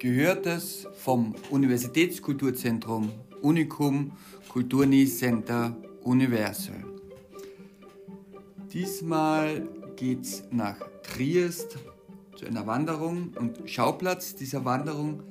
gehört 0.00 0.46
es 0.46 0.88
vom 0.94 1.34
Universitätskulturzentrum 1.50 3.10
Unicum 3.42 4.12
Kulturni 4.48 5.04
Center 5.06 5.76
Universal. 6.02 6.82
Diesmal 8.72 9.68
geht 9.96 10.22
es 10.22 10.44
nach 10.50 10.76
Triest 11.02 11.78
zu 12.34 12.46
einer 12.46 12.66
Wanderung 12.66 13.34
und 13.38 13.68
Schauplatz 13.68 14.34
dieser 14.34 14.64
Wanderung 14.64 15.22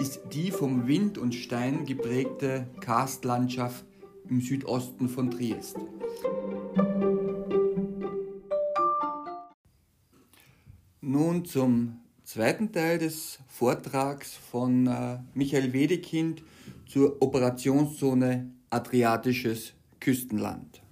ist 0.00 0.20
die 0.32 0.50
vom 0.50 0.88
Wind 0.88 1.16
und 1.16 1.32
Stein 1.36 1.86
geprägte 1.86 2.66
Karstlandschaft 2.80 3.84
im 4.28 4.40
Südosten 4.40 5.08
von 5.08 5.30
Triest. 5.30 5.76
Nun 11.00 11.44
zum 11.44 12.00
zweiten 12.28 12.72
Teil 12.72 12.98
des 12.98 13.38
Vortrags 13.46 14.34
von 14.36 14.86
äh, 14.86 15.18
Michael 15.32 15.72
Wedekind 15.72 16.42
zur 16.86 17.22
Operationszone 17.22 18.50
Adriatisches 18.68 19.72
Küstenland. 19.98 20.82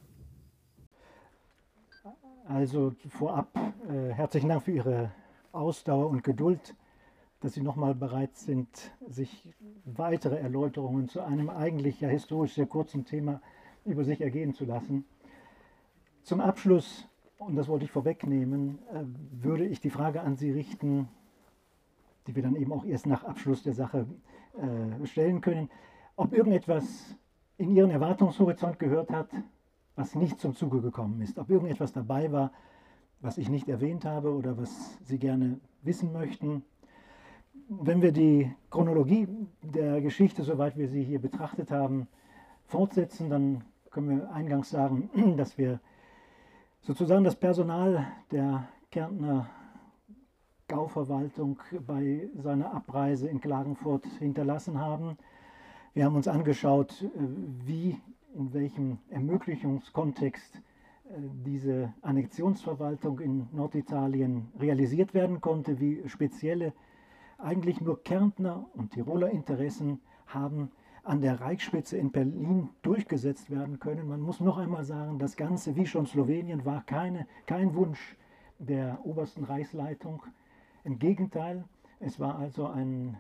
Also 2.49 2.95
vorab 3.11 3.51
äh, 3.87 4.15
herzlichen 4.15 4.49
Dank 4.49 4.63
für 4.63 4.73
Ihre 4.73 5.13
Ausdauer 5.53 6.09
und 6.09 6.25
Geduld, 6.25 6.75
dass 7.41 7.53
Sie 7.53 7.61
nochmal 7.61 7.95
bereit 7.95 8.35
sind, 8.35 8.69
sich 9.07 9.47
weitere 9.85 10.39
Erläuterungen 10.39 11.07
zu 11.07 11.21
einem 11.21 11.51
eigentlich 11.51 12.01
ja 12.01 12.09
historisch 12.09 12.55
sehr 12.55 12.67
kurzen 12.67 13.05
Thema 13.05 13.43
über 13.85 14.05
sich 14.05 14.23
ergehen 14.23 14.55
zu 14.55 14.65
lassen. 14.65 15.05
Zum 16.23 16.41
Abschluss, 16.41 17.07
und 17.37 17.57
das 17.57 17.69
wollte 17.69 17.85
ich 17.85 17.91
vorwegnehmen, 17.91 18.79
äh, 18.91 19.03
würde 19.43 19.67
ich 19.67 19.81
die 19.83 19.91
Frage 19.91 20.23
an 20.23 20.39
Sie 20.39 20.51
richten, 20.51 21.11
die 22.27 22.35
wir 22.35 22.43
dann 22.43 22.57
eben 22.57 22.73
auch 22.73 22.85
erst 22.85 23.07
nach 23.07 23.25
Abschluss 23.25 23.63
der 23.63 23.75
Sache 23.75 24.07
äh, 24.55 25.07
stellen 25.07 25.41
können, 25.41 25.71
ob 26.17 26.33
irgendetwas 26.33 27.17
in 27.59 27.71
Ihren 27.71 27.91
Erwartungshorizont 27.91 28.79
gehört 28.79 29.11
hat, 29.11 29.31
was 29.95 30.15
nicht 30.15 30.41
zum 30.41 30.55
Zuge 30.55 30.81
gekommen 30.81 31.21
ist, 31.23 31.39
ob 31.39 31.51
irgendetwas 31.51 31.93
dabei 31.93 32.31
war, 32.33 32.53
was 33.21 33.39
ich 33.39 33.49
nicht 33.49 33.69
erwähnt 33.69 34.05
habe 34.05 34.35
oder 34.35 34.57
was 34.59 34.99
Sie 35.05 35.19
gerne 35.19 35.61
wissen 35.83 36.13
möchten. 36.13 36.63
Wenn 37.69 38.03
wir 38.03 38.13
die 38.13 38.55
Chronologie 38.71 39.27
der 39.63 40.01
Geschichte, 40.01 40.43
soweit 40.43 40.77
wir 40.77 40.89
sie 40.89 41.03
hier 41.03 41.19
betrachtet 41.19 41.71
haben, 41.71 42.07
fortsetzen, 42.67 43.31
dann 43.31 43.65
können 43.91 44.11
wir 44.11 44.31
eingangs 44.31 44.71
sagen, 44.71 45.11
dass 45.37 45.57
wir 45.59 45.81
sozusagen 46.83 47.25
das 47.25 47.35
Personal 47.35 48.07
der 48.31 48.69
Kärntner 48.91 49.49
Gauverwaltung 50.69 51.61
bei 51.87 52.29
seiner 52.43 52.75
Abreise 52.75 53.29
in 53.29 53.41
Klagenfurt 53.41 54.05
hinterlassen 54.19 54.81
haben. 54.81 55.17
Wir 55.95 56.05
haben 56.05 56.17
uns 56.17 56.27
angeschaut, 56.27 57.03
äh, 57.03 57.09
wie, 57.65 58.01
in 58.35 58.53
welchem 58.53 58.99
Ermöglichungskontext 59.11 60.57
äh, 60.57 60.61
diese 61.45 61.95
Annexionsverwaltung 62.03 63.21
in 63.21 63.47
Norditalien 63.53 64.49
realisiert 64.59 65.15
werden 65.15 65.41
konnte, 65.41 65.79
wie 65.79 66.03
spezielle, 66.09 66.73
eigentlich 67.39 67.81
nur 67.81 68.03
Kärntner 68.03 68.67
und 68.75 68.91
Tiroler 68.91 69.31
Interessen 69.31 70.01
haben 70.27 70.73
an 71.05 71.21
der 71.21 71.41
Reichsspitze 71.41 71.97
in 71.97 72.11
Berlin 72.11 72.71
durchgesetzt 72.83 73.51
werden 73.51 73.79
können. 73.79 74.09
Man 74.09 74.21
muss 74.21 74.41
noch 74.41 74.59
einmal 74.59 74.83
sagen, 74.83 75.21
das 75.21 75.37
Ganze, 75.37 75.77
wie 75.77 75.87
schon 75.87 76.07
Slowenien, 76.07 76.65
war 76.65 76.83
keine, 76.85 77.29
kein 77.47 77.77
Wunsch 77.77 78.17
der 78.59 78.99
obersten 79.05 79.45
Reichsleitung, 79.45 80.23
im 80.87 81.01
Gegenteil, 81.01 81.65
es 81.99 82.21
war 82.21 82.39
also 82.39 82.69
ein 82.69 83.17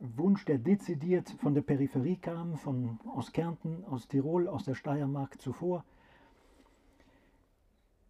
Wunsch, 0.00 0.44
der 0.44 0.58
dezidiert 0.58 1.30
von 1.30 1.54
der 1.54 1.62
Peripherie 1.62 2.16
kam, 2.16 2.58
von, 2.58 3.00
aus 3.14 3.32
Kärnten, 3.32 3.84
aus 3.86 4.06
Tirol, 4.06 4.46
aus 4.46 4.64
der 4.64 4.74
Steiermark 4.74 5.40
zuvor. 5.40 5.84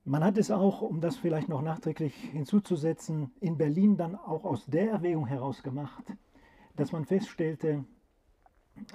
Man 0.05 0.25
hat 0.25 0.39
es 0.39 0.51
auch, 0.51 0.83
um 0.83 1.01
das 1.01 1.17
vielleicht 1.17 1.49
noch 1.49 1.63
nachträglich 1.63 2.15
hinzuzusetzen, 2.33 3.31
in 3.41 3.57
Berlin 3.57 3.97
dann 3.97 4.17
auch 4.17 4.45
aus 4.45 4.67
der 4.67 4.91
Erwägung 4.91 5.27
heraus 5.27 5.63
gemacht, 5.63 6.13
dass 6.75 6.91
man 6.91 7.05
feststellte, 7.05 7.85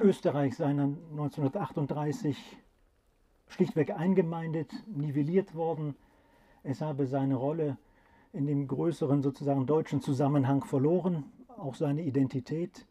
Österreich 0.02 0.58
sei 0.58 0.72
1938 0.72 2.58
schlichtweg 3.48 3.92
eingemeindet, 3.92 4.74
nivelliert 4.88 5.56
worden. 5.56 5.96
Es 6.64 6.82
habe 6.82 7.08
seine 7.08 7.36
Rolle 7.36 7.78
in 8.36 8.46
dem 8.46 8.68
größeren 8.68 9.22
sozusagen 9.22 9.66
deutschen 9.66 10.02
Zusammenhang 10.02 10.64
verloren, 10.64 11.24
auch 11.58 11.76
seine 11.76 12.04
Identität. 12.04 12.86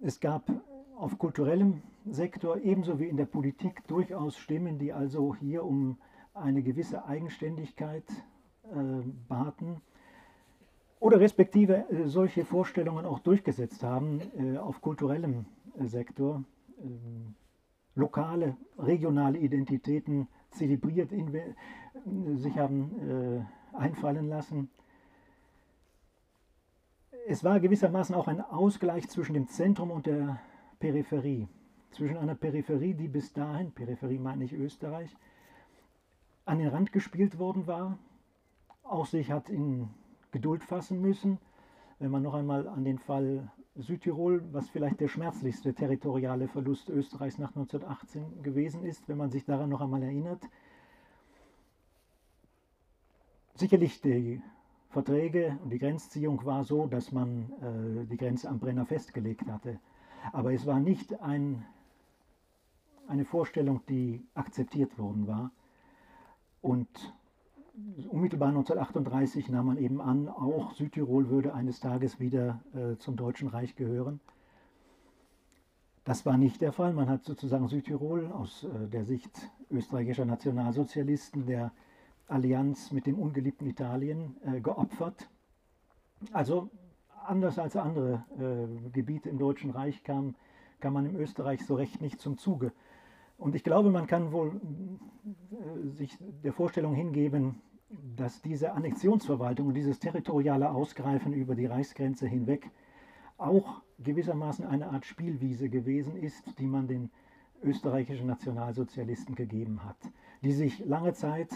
Es 0.00 0.20
gab 0.20 0.50
auf 0.96 1.18
kulturellem 1.18 1.82
Sektor 2.06 2.56
ebenso 2.58 2.98
wie 2.98 3.06
in 3.08 3.16
der 3.16 3.26
Politik 3.26 3.86
durchaus 3.86 4.36
Stimmen, 4.36 4.78
die 4.78 4.92
also 4.92 5.34
hier 5.34 5.64
um 5.64 5.98
eine 6.32 6.62
gewisse 6.62 7.04
Eigenständigkeit 7.06 8.04
äh, 8.72 9.06
baten 9.28 9.80
oder 10.98 11.20
respektive 11.20 11.88
äh, 11.90 12.08
solche 12.08 12.44
Vorstellungen 12.44 13.04
auch 13.04 13.18
durchgesetzt 13.18 13.82
haben 13.82 14.20
äh, 14.38 14.56
auf 14.56 14.80
kulturellem 14.80 15.44
äh, 15.78 15.86
Sektor. 15.86 16.42
Ähm, 16.82 17.34
lokale, 17.96 18.56
regionale 18.76 19.38
Identitäten 19.38 20.26
zelebriert, 20.50 21.10
sich 21.10 22.58
haben 22.58 22.90
äh, 23.08 23.44
einfallen 23.74 24.28
lassen. 24.28 24.70
Es 27.26 27.42
war 27.42 27.60
gewissermaßen 27.60 28.14
auch 28.14 28.28
ein 28.28 28.40
Ausgleich 28.40 29.08
zwischen 29.08 29.34
dem 29.34 29.48
Zentrum 29.48 29.90
und 29.90 30.06
der 30.06 30.40
Peripherie. 30.78 31.48
Zwischen 31.90 32.16
einer 32.16 32.34
Peripherie, 32.34 32.94
die 32.94 33.08
bis 33.08 33.32
dahin, 33.32 33.72
Peripherie 33.72 34.18
meine 34.18 34.44
ich 34.44 34.52
Österreich, 34.52 35.16
an 36.44 36.58
den 36.58 36.68
Rand 36.68 36.92
gespielt 36.92 37.38
worden 37.38 37.66
war, 37.66 37.98
auch 38.82 39.06
sich 39.06 39.30
hat 39.30 39.48
in 39.48 39.88
Geduld 40.32 40.64
fassen 40.64 41.00
müssen. 41.00 41.38
Wenn 41.98 42.10
man 42.10 42.22
noch 42.22 42.34
einmal 42.34 42.68
an 42.68 42.84
den 42.84 42.98
Fall 42.98 43.50
Südtirol, 43.76 44.42
was 44.52 44.68
vielleicht 44.68 45.00
der 45.00 45.08
schmerzlichste 45.08 45.74
territoriale 45.74 46.48
Verlust 46.48 46.90
Österreichs 46.90 47.38
nach 47.38 47.56
1918 47.56 48.42
gewesen 48.42 48.84
ist, 48.84 49.08
wenn 49.08 49.16
man 49.16 49.30
sich 49.30 49.44
daran 49.44 49.70
noch 49.70 49.80
einmal 49.80 50.02
erinnert, 50.02 50.42
Sicherlich 53.56 54.00
die 54.00 54.42
Verträge 54.88 55.58
und 55.62 55.70
die 55.70 55.78
Grenzziehung 55.78 56.44
war 56.44 56.64
so, 56.64 56.86
dass 56.86 57.12
man 57.12 57.52
äh, 57.60 58.06
die 58.06 58.16
Grenze 58.16 58.48
am 58.48 58.58
Brenner 58.58 58.84
festgelegt 58.84 59.46
hatte. 59.46 59.78
Aber 60.32 60.52
es 60.52 60.66
war 60.66 60.80
nicht 60.80 61.20
ein, 61.20 61.64
eine 63.06 63.24
Vorstellung, 63.24 63.80
die 63.88 64.26
akzeptiert 64.34 64.98
worden 64.98 65.26
war. 65.28 65.52
Und 66.62 66.88
unmittelbar 68.08 68.48
1938 68.48 69.48
nahm 69.50 69.66
man 69.66 69.78
eben 69.78 70.00
an, 70.00 70.28
auch 70.28 70.72
Südtirol 70.72 71.28
würde 71.28 71.54
eines 71.54 71.78
Tages 71.78 72.18
wieder 72.18 72.60
äh, 72.74 72.96
zum 72.96 73.16
Deutschen 73.16 73.48
Reich 73.48 73.76
gehören. 73.76 74.20
Das 76.04 76.26
war 76.26 76.36
nicht 76.36 76.60
der 76.60 76.72
Fall. 76.72 76.92
Man 76.92 77.08
hat 77.08 77.24
sozusagen 77.24 77.68
Südtirol 77.68 78.32
aus 78.32 78.64
äh, 78.64 78.88
der 78.88 79.04
Sicht 79.04 79.30
österreichischer 79.70 80.24
Nationalsozialisten, 80.24 81.46
der 81.46 81.72
Allianz 82.28 82.92
mit 82.92 83.06
dem 83.06 83.18
ungeliebten 83.18 83.66
Italien 83.66 84.36
äh, 84.44 84.60
geopfert. 84.60 85.28
Also 86.32 86.70
anders 87.24 87.58
als 87.58 87.76
andere 87.76 88.24
äh, 88.38 88.90
Gebiete 88.90 89.28
im 89.28 89.38
Deutschen 89.38 89.70
Reich 89.70 90.02
kam, 90.04 90.34
kam 90.80 90.94
man 90.94 91.06
im 91.06 91.16
Österreich 91.16 91.64
so 91.66 91.74
recht 91.74 92.00
nicht 92.00 92.20
zum 92.20 92.38
Zuge. 92.38 92.72
Und 93.36 93.54
ich 93.54 93.64
glaube, 93.64 93.90
man 93.90 94.06
kann 94.06 94.32
wohl 94.32 94.60
äh, 95.50 95.88
sich 95.96 96.16
der 96.42 96.52
Vorstellung 96.52 96.94
hingeben, 96.94 97.60
dass 98.16 98.42
diese 98.42 98.72
Annexionsverwaltung 98.72 99.68
und 99.68 99.74
dieses 99.74 99.98
territoriale 99.98 100.70
Ausgreifen 100.70 101.32
über 101.32 101.54
die 101.54 101.66
Reichsgrenze 101.66 102.26
hinweg 102.26 102.70
auch 103.36 103.82
gewissermaßen 103.98 104.64
eine 104.64 104.90
Art 104.90 105.04
Spielwiese 105.04 105.68
gewesen 105.68 106.16
ist, 106.16 106.58
die 106.58 106.66
man 106.66 106.88
den 106.88 107.10
österreichischen 107.62 108.26
Nationalsozialisten 108.26 109.34
gegeben 109.34 109.84
hat, 109.84 109.96
die 110.42 110.52
sich 110.52 110.84
lange 110.84 111.14
Zeit 111.14 111.50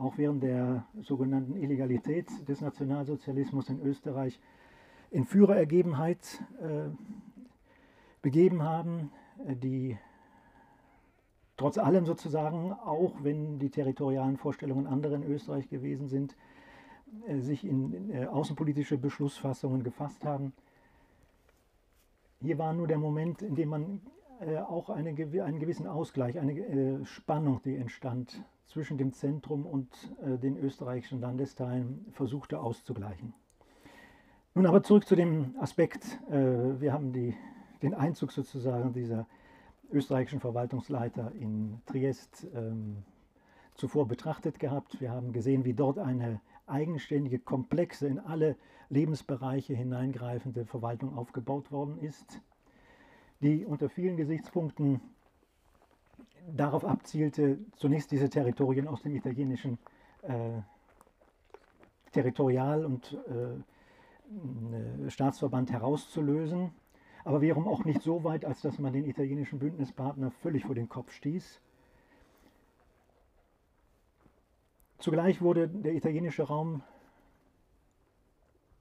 auch 0.00 0.16
während 0.16 0.42
der 0.42 0.86
sogenannten 1.02 1.56
Illegalität 1.56 2.26
des 2.48 2.60
Nationalsozialismus 2.60 3.68
in 3.68 3.80
Österreich 3.82 4.40
in 5.10 5.24
Führerergebenheit 5.24 6.42
äh, 6.60 6.88
begeben 8.22 8.62
haben, 8.62 9.10
äh, 9.46 9.56
die 9.56 9.98
trotz 11.56 11.76
allem 11.76 12.06
sozusagen, 12.06 12.72
auch 12.72 13.22
wenn 13.22 13.58
die 13.58 13.70
territorialen 13.70 14.38
Vorstellungen 14.38 14.86
andere 14.86 15.16
in 15.16 15.24
Österreich 15.24 15.68
gewesen 15.68 16.08
sind, 16.08 16.34
äh, 17.26 17.38
sich 17.40 17.66
in, 17.66 18.10
äh, 18.10 18.26
außenpolitische 18.26 18.96
Beschlussfassungen 18.96 19.82
gefasst 19.82 20.24
haben. 20.24 20.54
Hier 22.40 22.56
war 22.56 22.72
nur 22.72 22.86
der 22.86 22.98
Moment, 22.98 23.42
in 23.42 23.54
dem 23.54 23.68
man 23.68 24.00
äh, 24.40 24.56
auch 24.56 24.88
eine, 24.88 25.10
einen 25.10 25.58
gewissen 25.58 25.86
Ausgleich, 25.86 26.38
eine 26.38 26.52
äh, 26.52 27.04
Spannung, 27.04 27.60
die 27.64 27.76
entstand 27.76 28.42
zwischen 28.70 28.98
dem 28.98 29.12
Zentrum 29.12 29.66
und 29.66 29.88
äh, 30.22 30.38
den 30.38 30.56
österreichischen 30.56 31.20
Landesteilen, 31.20 32.06
versuchte 32.12 32.60
auszugleichen. 32.60 33.34
Nun 34.54 34.66
aber 34.66 34.82
zurück 34.82 35.06
zu 35.06 35.16
dem 35.16 35.56
Aspekt, 35.60 36.20
äh, 36.30 36.80
wir 36.80 36.92
haben 36.92 37.12
die, 37.12 37.34
den 37.82 37.94
Einzug 37.94 38.32
sozusagen 38.32 38.92
dieser 38.92 39.26
österreichischen 39.92 40.40
Verwaltungsleiter 40.40 41.32
in 41.32 41.80
Triest 41.86 42.46
ähm, 42.54 42.98
zuvor 43.74 44.06
betrachtet 44.06 44.60
gehabt. 44.60 45.00
Wir 45.00 45.10
haben 45.10 45.32
gesehen, 45.32 45.64
wie 45.64 45.74
dort 45.74 45.98
eine 45.98 46.40
eigenständige, 46.66 47.40
komplexe, 47.40 48.06
in 48.06 48.20
alle 48.20 48.56
Lebensbereiche 48.88 49.74
hineingreifende 49.74 50.64
Verwaltung 50.64 51.16
aufgebaut 51.16 51.72
worden 51.72 51.98
ist, 51.98 52.40
die 53.40 53.64
unter 53.64 53.88
vielen 53.88 54.16
Gesichtspunkten 54.16 55.00
darauf 56.48 56.84
abzielte, 56.84 57.58
zunächst 57.76 58.10
diese 58.10 58.28
Territorien 58.28 58.88
aus 58.88 59.02
dem 59.02 59.14
italienischen 59.14 59.78
äh, 60.22 60.60
Territorial- 62.12 62.84
und 62.84 63.18
äh, 63.28 65.10
Staatsverband 65.10 65.72
herauszulösen, 65.72 66.72
aber 67.24 67.40
wiederum 67.40 67.66
auch 67.66 67.84
nicht 67.84 68.02
so 68.02 68.24
weit, 68.24 68.44
als 68.44 68.60
dass 68.60 68.78
man 68.78 68.92
den 68.92 69.04
italienischen 69.04 69.58
Bündnispartner 69.58 70.30
völlig 70.30 70.64
vor 70.64 70.74
den 70.74 70.88
Kopf 70.88 71.12
stieß. 71.12 71.60
Zugleich 74.98 75.40
wurde 75.40 75.68
der 75.68 75.94
italienische 75.94 76.42
Raum 76.42 76.82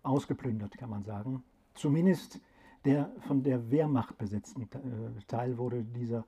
ausgeplündert, 0.03 0.77
kann 0.77 0.89
man 0.89 1.03
sagen. 1.03 1.43
Zumindest 1.73 2.41
der 2.85 3.11
von 3.21 3.43
der 3.43 3.71
Wehrmacht 3.71 4.17
besetzten 4.17 4.63
äh, 4.63 5.21
Teil 5.27 5.57
wurde 5.57 5.83
dieser 5.83 6.25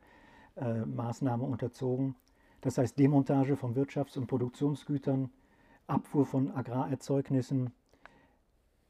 äh, 0.55 0.85
Maßnahme 0.85 1.43
unterzogen. 1.43 2.15
Das 2.61 2.77
heißt 2.77 2.97
Demontage 2.97 3.55
von 3.55 3.75
Wirtschafts- 3.75 4.17
und 4.17 4.27
Produktionsgütern, 4.27 5.31
Abfuhr 5.87 6.25
von 6.25 6.51
Agrarerzeugnissen, 6.51 7.71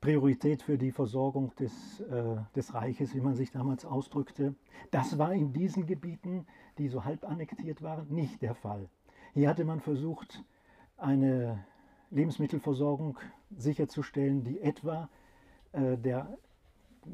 Priorität 0.01 0.63
für 0.63 0.77
die 0.77 0.91
Versorgung 0.91 1.53
des, 1.55 1.99
äh, 2.01 2.35
des 2.55 2.73
Reiches, 2.73 3.13
wie 3.13 3.21
man 3.21 3.35
sich 3.35 3.51
damals 3.51 3.85
ausdrückte. 3.85 4.55
Das 4.89 5.17
war 5.17 5.33
in 5.33 5.53
diesen 5.53 5.85
Gebieten, 5.85 6.47
die 6.79 6.87
so 6.87 7.05
halb 7.05 7.23
annektiert 7.23 7.83
waren, 7.83 8.07
nicht 8.09 8.41
der 8.41 8.55
Fall. 8.55 8.89
Hier 9.33 9.47
hatte 9.47 9.63
man 9.63 9.79
versucht, 9.79 10.43
eine 10.97 11.63
Lebensmittelversorgung 12.09 13.17
sicherzustellen, 13.55 14.43
die 14.43 14.59
etwa 14.59 15.07
äh, 15.71 15.97
der 15.97 16.37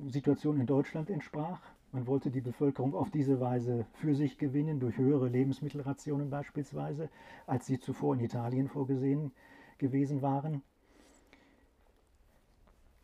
Situation 0.07 0.59
in 0.59 0.65
Deutschland 0.65 1.09
entsprach. 1.09 1.61
Man 1.97 2.05
wollte 2.05 2.29
die 2.29 2.41
Bevölkerung 2.41 2.93
auf 2.93 3.09
diese 3.09 3.39
Weise 3.39 3.87
für 3.93 4.13
sich 4.13 4.37
gewinnen, 4.37 4.79
durch 4.79 4.99
höhere 4.99 5.29
Lebensmittelrationen 5.29 6.29
beispielsweise, 6.29 7.09
als 7.47 7.65
sie 7.65 7.79
zuvor 7.79 8.13
in 8.13 8.19
Italien 8.19 8.67
vorgesehen 8.67 9.31
gewesen 9.79 10.21
waren. 10.21 10.61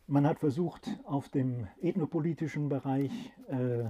Man 0.05 0.27
hat 0.27 0.37
versucht, 0.37 0.87
auf 1.05 1.27
dem 1.29 1.65
ethnopolitischen 1.81 2.69
Bereich 2.69 3.33
äh, 3.47 3.85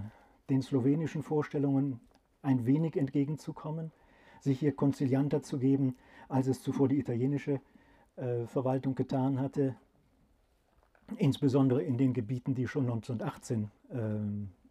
den 0.50 0.62
slowenischen 0.62 1.22
Vorstellungen 1.22 2.00
ein 2.42 2.66
wenig 2.66 2.96
entgegenzukommen, 2.96 3.92
sich 4.40 4.58
hier 4.58 4.74
konzilianter 4.74 5.44
zu 5.44 5.60
geben, 5.60 5.98
als 6.30 6.48
es 6.48 6.62
zuvor 6.62 6.88
die 6.88 7.00
italienische 7.00 7.60
äh, 8.16 8.46
Verwaltung 8.46 8.96
getan 8.96 9.42
hatte, 9.42 9.76
insbesondere 11.18 11.84
in 11.84 11.98
den 11.98 12.14
Gebieten, 12.14 12.56
die 12.56 12.70
schon 12.70 12.84
1918 12.84 13.70
äh, 13.90 14.62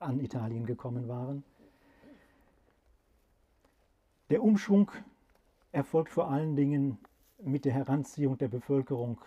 an 0.00 0.18
Italien 0.20 0.66
gekommen 0.66 1.08
waren. 1.08 1.44
Der 4.30 4.42
Umschwung 4.42 4.90
erfolgt 5.72 6.12
vor 6.12 6.30
allen 6.30 6.56
Dingen 6.56 6.98
mit 7.42 7.64
der 7.64 7.72
Heranziehung 7.72 8.38
der 8.38 8.48
Bevölkerung 8.48 9.20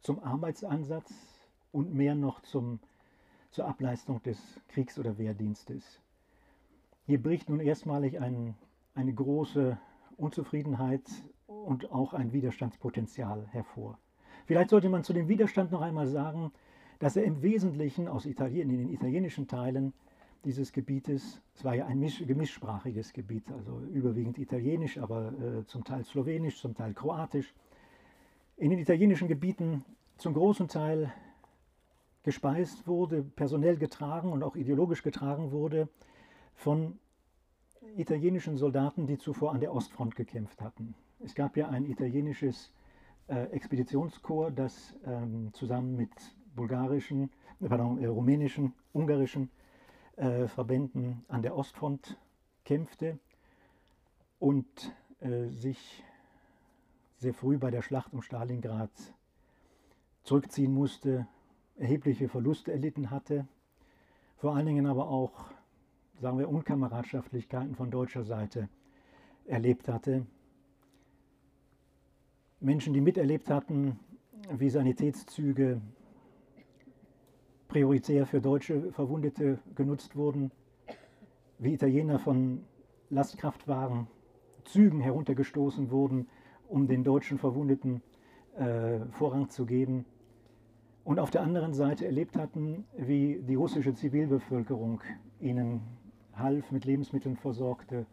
zum 0.00 0.22
Arbeitsansatz 0.22 1.12
und 1.72 1.94
mehr 1.94 2.14
noch 2.14 2.40
zum, 2.42 2.80
zur 3.50 3.66
Ableistung 3.66 4.22
des 4.22 4.60
Kriegs- 4.68 4.98
oder 4.98 5.18
Wehrdienstes. 5.18 6.00
Hier 7.06 7.22
bricht 7.22 7.48
nun 7.48 7.60
erstmalig 7.60 8.20
ein, 8.20 8.54
eine 8.94 9.12
große 9.12 9.78
Unzufriedenheit 10.16 11.02
und 11.46 11.90
auch 11.90 12.14
ein 12.14 12.32
Widerstandspotenzial 12.32 13.46
hervor. 13.50 13.98
Vielleicht 14.46 14.70
sollte 14.70 14.88
man 14.88 15.04
zu 15.04 15.12
dem 15.12 15.28
Widerstand 15.28 15.72
noch 15.72 15.80
einmal 15.80 16.06
sagen, 16.06 16.52
dass 16.98 17.16
er 17.16 17.24
im 17.24 17.42
Wesentlichen 17.42 18.08
aus 18.08 18.26
Italien, 18.26 18.70
in 18.70 18.78
den 18.78 18.92
italienischen 18.92 19.48
Teilen 19.48 19.92
dieses 20.44 20.72
Gebietes, 20.72 21.40
es 21.54 21.64
war 21.64 21.74
ja 21.74 21.86
ein 21.86 22.00
gemischsprachiges 22.00 23.12
Gebiet, 23.12 23.50
also 23.50 23.80
überwiegend 23.92 24.38
italienisch, 24.38 24.98
aber 24.98 25.32
äh, 25.32 25.64
zum 25.66 25.84
Teil 25.84 26.04
slowenisch, 26.04 26.58
zum 26.60 26.74
Teil 26.74 26.94
kroatisch, 26.94 27.54
in 28.56 28.70
den 28.70 28.78
italienischen 28.78 29.28
Gebieten 29.28 29.84
zum 30.16 30.34
großen 30.34 30.68
Teil 30.68 31.12
gespeist 32.22 32.86
wurde, 32.86 33.22
personell 33.22 33.76
getragen 33.76 34.32
und 34.32 34.42
auch 34.42 34.56
ideologisch 34.56 35.02
getragen 35.02 35.50
wurde 35.52 35.88
von 36.54 36.98
italienischen 37.96 38.56
Soldaten, 38.56 39.06
die 39.06 39.18
zuvor 39.18 39.52
an 39.52 39.60
der 39.60 39.74
Ostfront 39.74 40.16
gekämpft 40.16 40.60
hatten. 40.62 40.94
Es 41.20 41.34
gab 41.34 41.56
ja 41.56 41.68
ein 41.68 41.84
italienisches 41.84 42.72
äh, 43.28 43.44
Expeditionskorps, 43.50 44.54
das 44.54 44.96
ähm, 45.06 45.50
zusammen 45.52 45.96
mit 45.96 46.10
bulgarischen, 46.54 47.30
äh, 47.60 47.68
pardon, 47.68 47.98
äh, 47.98 48.06
rumänischen, 48.06 48.72
ungarischen 48.92 49.50
äh, 50.16 50.46
Verbänden 50.48 51.24
an 51.28 51.42
der 51.42 51.56
Ostfront 51.56 52.18
kämpfte 52.64 53.18
und 54.38 54.92
äh, 55.20 55.48
sich 55.48 56.04
sehr 57.18 57.34
früh 57.34 57.58
bei 57.58 57.70
der 57.70 57.82
Schlacht 57.82 58.12
um 58.12 58.22
Stalingrad 58.22 58.90
zurückziehen 60.22 60.72
musste, 60.72 61.26
erhebliche 61.76 62.28
Verluste 62.28 62.72
erlitten 62.72 63.10
hatte, 63.10 63.46
vor 64.36 64.54
allen 64.54 64.66
Dingen 64.66 64.86
aber 64.86 65.08
auch, 65.08 65.50
sagen 66.20 66.38
wir, 66.38 66.48
Unkameradschaftlichkeiten 66.48 67.74
von 67.74 67.90
deutscher 67.90 68.24
Seite 68.24 68.68
erlebt 69.46 69.88
hatte. 69.88 70.26
Menschen, 72.60 72.94
die 72.94 73.00
miterlebt 73.00 73.50
hatten, 73.50 73.98
wie 74.50 74.70
Sanitätszüge 74.70 75.80
prioritär 77.74 78.24
für 78.24 78.40
deutsche 78.40 78.92
Verwundete 78.92 79.58
genutzt 79.74 80.14
wurden, 80.14 80.52
wie 81.58 81.74
Italiener 81.74 82.20
von 82.20 82.62
Lastkraftwagen, 83.10 84.06
Zügen 84.64 85.00
heruntergestoßen 85.00 85.90
wurden, 85.90 86.28
um 86.68 86.86
den 86.86 87.02
deutschen 87.02 87.36
Verwundeten 87.36 88.00
äh, 88.56 89.00
Vorrang 89.10 89.48
zu 89.50 89.66
geben. 89.66 90.04
Und 91.02 91.18
auf 91.18 91.32
der 91.32 91.42
anderen 91.42 91.74
Seite 91.74 92.06
erlebt 92.06 92.36
hatten, 92.36 92.84
wie 92.96 93.42
die 93.42 93.56
russische 93.56 93.92
Zivilbevölkerung 93.92 95.00
ihnen 95.40 95.80
half, 96.32 96.70
mit 96.70 96.84
Lebensmitteln 96.84 97.36
versorgte, 97.36 98.06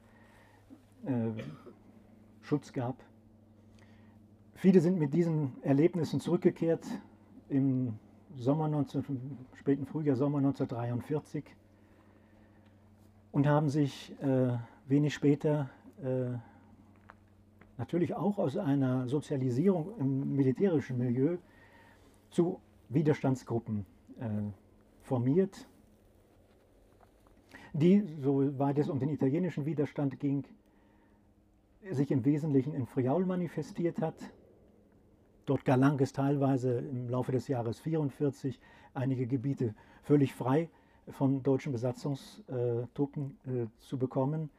äh, 1.06 1.40
Schutz 2.42 2.74
gab. 2.74 2.96
Viele 4.56 4.82
sind 4.82 4.98
mit 4.98 5.14
diesen 5.14 5.52
Erlebnissen 5.62 6.20
zurückgekehrt 6.20 6.84
im 7.48 8.00
Sommer 8.38 8.68
19, 8.68 9.04
späten 9.56 9.86
Frühjahr, 9.86 10.16
Sommer 10.16 10.40
1943 10.40 11.44
und 13.32 13.48
haben 13.48 13.70
sich 13.70 14.14
äh, 14.22 14.58
wenig 14.88 15.14
später 15.14 15.70
äh, 16.04 16.38
natürlich 17.78 18.14
auch 18.14 18.38
aus 18.38 18.58
einer 18.58 19.08
Sozialisierung 19.08 19.98
im 20.00 20.36
militärischen 20.36 20.98
Milieu 20.98 21.38
zu 22.30 22.60
Widerstandsgruppen 22.90 23.86
äh, 24.20 24.28
formiert, 25.02 25.68
die, 27.74 28.04
soweit 28.22 28.78
es 28.78 28.90
um 28.90 29.00
den 29.00 29.10
italienischen 29.10 29.66
Widerstand 29.66 30.20
ging, 30.20 30.44
sich 31.90 32.12
im 32.12 32.26
Wesentlichen 32.26 32.74
in 32.74 32.86
Friaul 32.86 33.26
manifestiert 33.26 34.02
hat, 34.02 34.16
Dort 35.46 35.66
gelang 35.66 36.00
es 36.00 36.14
teilweise 36.14 36.80
im 36.80 37.10
Laufe 37.10 37.32
des 37.32 37.48
Jahres 37.48 37.80
44 37.80 38.60
einige 38.94 39.28
Gebiete 39.28 39.74
völlig 40.04 40.34
frei 40.34 40.70
von 41.10 41.42
deutschen 41.44 41.72
Besatzungstruppen 41.72 43.38
äh, 43.46 43.68
zu 43.80 43.98
bekommen, 43.98 44.50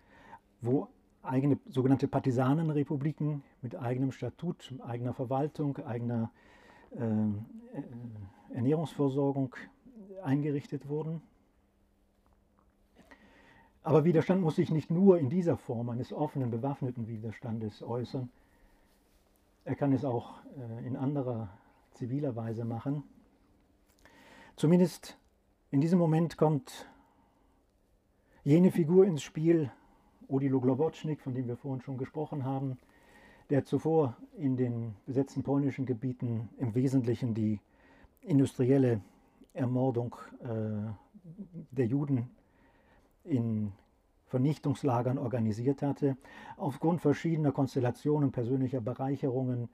wo 0.60 0.88
eigene 1.22 1.58
sogenannte 1.68 2.08
Partisanenrepubliken 2.08 3.42
mit 3.62 3.76
eigenem 3.76 4.12
Statut, 4.12 4.74
eigener 4.84 5.14
Verwaltung, 5.14 5.78
eigener 5.78 6.30
äh, 6.90 8.54
Ernährungsversorgung 8.54 9.54
eingerichtet 10.22 10.88
wurden. 10.88 11.22
Aber 13.84 14.04
Widerstand 14.04 14.42
muss 14.42 14.56
sich 14.56 14.70
nicht 14.70 14.90
nur 14.90 15.18
in 15.18 15.28
dieser 15.28 15.56
Form 15.56 15.90
eines 15.90 16.12
offenen, 16.12 16.50
bewaffneten 16.50 17.08
Widerstandes 17.08 17.82
äußern, 17.82 18.30
er 19.64 19.74
kann 19.74 19.92
es 19.92 20.04
auch 20.04 20.34
äh, 20.56 20.86
in 20.86 20.96
anderer 20.96 21.48
ziviler 21.92 22.34
Weise 22.36 22.64
machen. 22.64 23.04
Zumindest 24.56 25.16
in 25.70 25.80
diesem 25.80 25.98
Moment 25.98 26.36
kommt 26.36 26.88
jene 28.44 28.70
Figur 28.70 29.06
ins 29.06 29.22
Spiel, 29.22 29.70
Odilo 30.28 30.60
Globocnik, 30.60 31.20
von 31.20 31.34
dem 31.34 31.46
wir 31.46 31.56
vorhin 31.56 31.82
schon 31.82 31.98
gesprochen 31.98 32.44
haben, 32.44 32.78
der 33.50 33.64
zuvor 33.64 34.16
in 34.36 34.56
den 34.56 34.94
besetzten 35.06 35.42
polnischen 35.42 35.86
Gebieten 35.86 36.48
im 36.58 36.74
Wesentlichen 36.74 37.34
die 37.34 37.60
industrielle 38.20 39.00
Ermordung 39.52 40.16
äh, 40.40 40.92
der 41.70 41.86
Juden 41.86 42.30
in 43.24 43.72
Vernichtungslagern 44.32 45.18
organisiert 45.18 45.82
hatte, 45.82 46.16
aufgrund 46.56 47.02
verschiedener 47.02 47.52
Konstellationen, 47.52 48.32
persönlicher 48.32 48.80
Bereicherungen, 48.80 49.68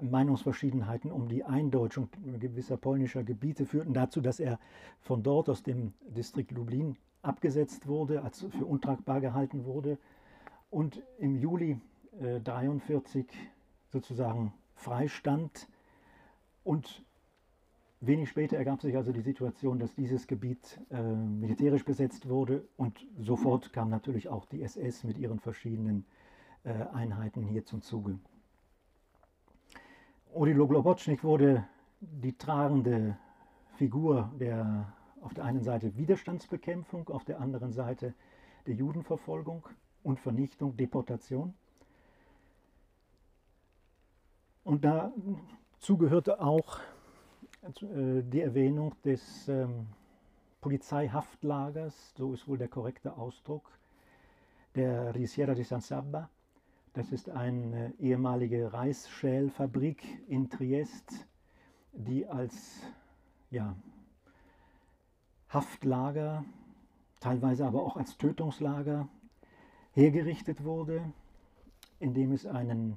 Meinungsverschiedenheiten 0.00 1.10
um 1.10 1.28
die 1.28 1.42
Eindeutschung 1.42 2.08
gewisser 2.38 2.76
polnischer 2.76 3.24
Gebiete 3.24 3.66
führten 3.66 3.94
dazu, 3.94 4.20
dass 4.20 4.38
er 4.38 4.60
von 5.00 5.24
dort 5.24 5.48
aus 5.48 5.64
dem 5.64 5.92
Distrikt 6.06 6.52
Lublin 6.52 6.96
abgesetzt 7.22 7.88
wurde, 7.88 8.22
als 8.22 8.46
für 8.48 8.64
untragbar 8.64 9.20
gehalten 9.20 9.64
wurde 9.64 9.98
und 10.70 11.02
im 11.18 11.34
Juli 11.34 11.80
1943 12.12 13.24
äh, 13.24 13.34
sozusagen 13.88 14.52
freistand 14.76 15.68
und 16.62 17.04
Wenig 18.00 18.28
später 18.28 18.58
ergab 18.58 18.82
sich 18.82 18.94
also 18.96 19.10
die 19.10 19.22
Situation, 19.22 19.78
dass 19.78 19.94
dieses 19.94 20.26
Gebiet 20.26 20.80
äh, 20.90 21.00
militärisch 21.00 21.84
besetzt 21.84 22.28
wurde 22.28 22.68
und 22.76 23.06
sofort 23.18 23.72
kam 23.72 23.88
natürlich 23.88 24.28
auch 24.28 24.44
die 24.44 24.62
SS 24.62 25.04
mit 25.04 25.18
ihren 25.18 25.40
verschiedenen 25.40 26.04
äh, 26.64 26.72
Einheiten 26.92 27.42
hier 27.42 27.64
zum 27.64 27.80
Zuge. 27.80 28.18
Odilo 30.34 30.68
Globotschnik 30.68 31.24
wurde 31.24 31.64
die 32.00 32.36
tragende 32.36 33.16
Figur 33.76 34.30
der 34.38 34.92
auf 35.22 35.34
der 35.34 35.44
einen 35.44 35.62
Seite 35.62 35.96
Widerstandsbekämpfung, 35.96 37.08
auf 37.08 37.24
der 37.24 37.40
anderen 37.40 37.72
Seite 37.72 38.14
der 38.66 38.74
Judenverfolgung 38.74 39.66
und 40.02 40.20
Vernichtung, 40.20 40.76
Deportation. 40.76 41.54
Und 44.62 44.84
dazu 44.84 45.96
gehörte 45.96 46.40
auch 46.40 46.78
die 47.82 48.40
Erwähnung 48.40 48.94
des 49.04 49.48
ähm, 49.48 49.86
Polizeihaftlagers, 50.60 52.14
so 52.16 52.32
ist 52.32 52.46
wohl 52.46 52.58
der 52.58 52.68
korrekte 52.68 53.16
Ausdruck, 53.16 53.70
der 54.74 55.14
Risiera 55.14 55.54
di 55.54 55.64
San 55.64 55.80
Sabba. 55.80 56.30
Das 56.92 57.12
ist 57.12 57.28
eine 57.28 57.92
ehemalige 57.98 58.72
Reisschälfabrik 58.72 60.02
in 60.28 60.48
Triest, 60.48 61.26
die 61.92 62.26
als 62.26 62.82
ja, 63.50 63.76
Haftlager, 65.48 66.44
teilweise 67.20 67.66
aber 67.66 67.82
auch 67.82 67.96
als 67.96 68.16
Tötungslager 68.16 69.08
hergerichtet 69.92 70.62
wurde, 70.62 71.12
indem 71.98 72.32
es 72.32 72.46
einen 72.46 72.96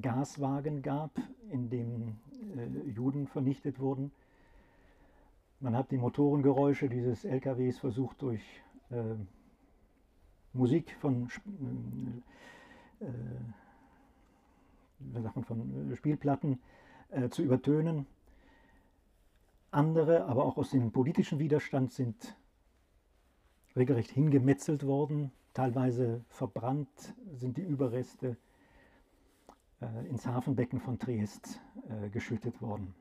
Gaswagen 0.00 0.82
gab, 0.82 1.12
in 1.50 1.70
dem 1.70 2.08
äh, 2.32 2.33
Juden 2.94 3.26
vernichtet 3.26 3.78
wurden. 3.78 4.12
Man 5.60 5.76
hat 5.76 5.90
die 5.90 5.98
Motorengeräusche 5.98 6.88
dieses 6.88 7.24
LKWs 7.24 7.78
versucht 7.78 8.20
durch 8.22 8.42
äh, 8.90 9.14
Musik 10.52 10.96
von, 11.00 11.28
äh, 13.00 13.04
äh 13.04 13.08
von 15.42 15.92
äh, 15.92 15.96
Spielplatten 15.96 16.60
äh, 17.10 17.28
zu 17.28 17.42
übertönen. 17.42 18.06
Andere, 19.70 20.26
aber 20.26 20.44
auch 20.44 20.56
aus 20.56 20.70
dem 20.70 20.92
politischen 20.92 21.38
Widerstand, 21.38 21.92
sind 21.92 22.36
regelrecht 23.74 24.10
hingemetzelt 24.10 24.86
worden, 24.86 25.32
teilweise 25.52 26.24
verbrannt 26.28 27.14
sind 27.32 27.56
die 27.56 27.62
Überreste 27.62 28.28
äh, 28.28 28.36
ins 30.08 30.26
Hafenbecken 30.26 30.80
von 30.80 30.98
Triest 30.98 31.60
äh, 31.88 32.08
geschüttet 32.08 32.60
worden. 32.62 32.94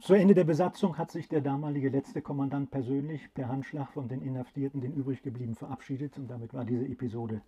Zu 0.00 0.14
Ende 0.14 0.34
der 0.34 0.44
Besatzung 0.44 0.98
hat 0.98 1.12
sich 1.12 1.28
der 1.28 1.40
damalige 1.40 1.88
letzte 1.88 2.20
Kommandant 2.20 2.70
persönlich 2.70 3.32
per 3.32 3.48
Handschlag 3.48 3.92
von 3.92 4.08
den 4.08 4.22
Inhaftierten, 4.22 4.80
den 4.80 4.92
übrig 4.92 5.22
geblieben, 5.22 5.54
verabschiedet 5.54 6.18
und 6.18 6.28
damit 6.28 6.52
war 6.52 6.64
diese 6.64 6.84
Episode 6.84 7.42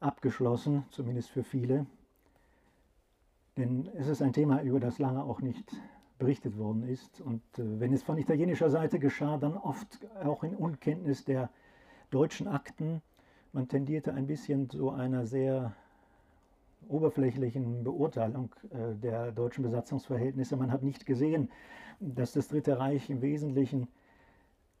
abgeschlossen, 0.00 0.84
zumindest 0.90 1.30
für 1.30 1.44
viele. 1.44 1.86
Denn 3.56 3.88
es 3.94 4.08
ist 4.08 4.22
ein 4.22 4.32
Thema, 4.32 4.62
über 4.62 4.80
das 4.80 4.98
lange 4.98 5.22
auch 5.22 5.40
nicht 5.40 5.72
berichtet 6.18 6.58
worden 6.58 6.82
ist. 6.82 7.20
Und 7.20 7.42
äh, 7.58 7.80
wenn 7.80 7.92
es 7.92 8.02
von 8.02 8.18
italienischer 8.18 8.70
Seite 8.70 8.98
geschah, 8.98 9.38
dann 9.38 9.56
oft 9.56 10.06
auch 10.24 10.42
in 10.42 10.56
Unkenntnis 10.56 11.24
der 11.24 11.50
deutschen 12.10 12.48
Akten 12.48 13.02
man 13.52 13.68
tendierte 13.68 14.14
ein 14.14 14.26
bisschen 14.26 14.70
zu 14.70 14.90
einer 14.90 15.26
sehr 15.26 15.72
oberflächlichen 16.88 17.84
Beurteilung 17.84 18.50
äh, 18.70 18.94
der 18.94 19.32
deutschen 19.32 19.62
Besatzungsverhältnisse. 19.62 20.56
Man 20.56 20.72
hat 20.72 20.82
nicht 20.82 21.06
gesehen, 21.06 21.50
dass 22.00 22.32
das 22.32 22.48
Dritte 22.48 22.78
Reich 22.78 23.08
im 23.10 23.22
Wesentlichen 23.22 23.88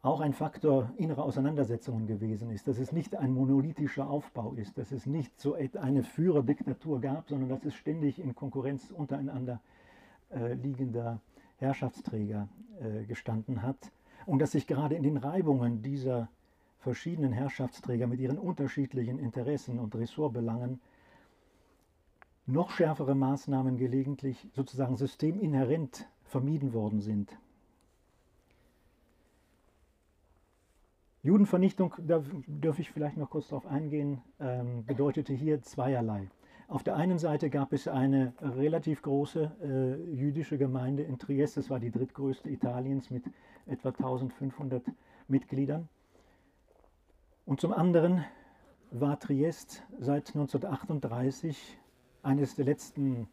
auch 0.02 0.20
ein 0.20 0.32
Faktor 0.32 0.90
innerer 0.96 1.22
Auseinandersetzungen 1.22 2.08
gewesen 2.08 2.50
ist, 2.50 2.66
dass 2.66 2.78
es 2.78 2.90
nicht 2.90 3.14
ein 3.14 3.32
monolithischer 3.32 4.10
Aufbau 4.10 4.52
ist, 4.54 4.76
dass 4.76 4.90
es 4.90 5.06
nicht 5.06 5.40
so 5.40 5.54
eine 5.54 6.02
Führerdiktatur 6.02 7.00
gab, 7.00 7.28
sondern 7.28 7.50
dass 7.50 7.64
es 7.64 7.74
ständig 7.74 8.18
in 8.18 8.34
Konkurrenz 8.34 8.90
untereinander 8.90 9.60
äh, 10.30 10.54
liegender 10.54 11.20
Herrschaftsträger 11.58 12.48
äh, 12.80 13.04
gestanden 13.04 13.62
hat 13.62 13.92
und 14.26 14.40
dass 14.40 14.52
sich 14.52 14.66
gerade 14.66 14.96
in 14.96 15.04
den 15.04 15.18
Reibungen 15.18 15.82
dieser 15.82 16.28
verschiedenen 16.82 17.32
Herrschaftsträger 17.32 18.06
mit 18.06 18.20
ihren 18.20 18.38
unterschiedlichen 18.38 19.18
Interessen 19.18 19.78
und 19.78 19.94
Ressortbelangen 19.94 20.80
noch 22.46 22.70
schärfere 22.70 23.14
Maßnahmen 23.14 23.76
gelegentlich 23.76 24.48
sozusagen 24.52 24.96
systeminhärent 24.96 26.08
vermieden 26.24 26.72
worden 26.72 27.00
sind. 27.00 27.38
Judenvernichtung, 31.22 31.94
da 31.98 32.20
dürfe 32.48 32.82
ich 32.82 32.90
vielleicht 32.90 33.16
noch 33.16 33.30
kurz 33.30 33.48
darauf 33.48 33.66
eingehen, 33.66 34.20
ähm, 34.40 34.84
bedeutete 34.84 35.32
hier 35.32 35.62
zweierlei. 35.62 36.28
Auf 36.66 36.82
der 36.82 36.96
einen 36.96 37.18
Seite 37.18 37.48
gab 37.48 37.72
es 37.72 37.86
eine 37.86 38.32
relativ 38.40 39.02
große 39.02 39.52
äh, 39.62 40.12
jüdische 40.12 40.58
Gemeinde 40.58 41.04
in 41.04 41.20
Triest, 41.20 41.56
das 41.56 41.70
war 41.70 41.78
die 41.78 41.92
drittgrößte 41.92 42.50
Italiens 42.50 43.10
mit 43.10 43.22
etwa 43.66 43.90
1500 43.90 44.82
Mitgliedern. 45.28 45.88
Und 47.44 47.60
zum 47.60 47.72
anderen 47.72 48.24
war 48.90 49.18
Triest 49.18 49.82
seit 49.98 50.28
1938 50.28 51.78
eines 52.22 52.54
der 52.54 52.64
letzten 52.64 53.28